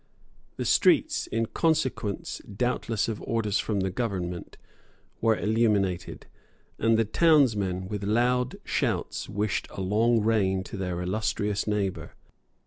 The 0.55 0.65
streets, 0.65 1.27
in 1.27 1.45
consequence 1.45 2.39
doubtless 2.51 3.07
of 3.07 3.21
orders 3.21 3.59
from 3.59 3.81
the 3.81 3.91
government, 3.91 4.57
were 5.21 5.37
illuminated; 5.37 6.25
and 6.79 6.97
the 6.97 7.05
townsmen 7.05 7.87
with 7.87 8.03
loud 8.03 8.55
shouts 8.63 9.29
wished 9.29 9.67
a 9.69 9.79
long 9.81 10.21
reign 10.21 10.63
to 10.63 10.75
their 10.75 10.99
illustrious 11.03 11.67
neighbour. 11.67 12.15